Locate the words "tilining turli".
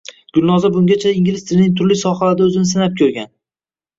1.51-1.97